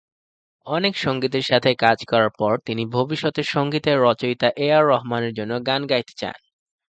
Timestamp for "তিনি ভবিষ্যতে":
2.65-3.41